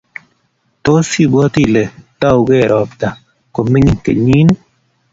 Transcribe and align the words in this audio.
tos 0.83 1.09
ibwoti 1.25 1.61
ile 1.67 1.83
tougei 2.19 2.65
ropta 2.71 3.07
komining 3.55 3.99
kenyini? 4.05 4.53